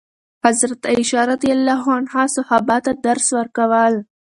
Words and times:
حضرت 0.45 0.81
عایشه 0.89 1.21
رضي 1.31 1.49
الله 1.57 1.83
عنها 1.97 2.23
صحابه 2.35 2.77
ته 2.85 2.91
درس 3.05 3.27
ورکول. 3.37 3.93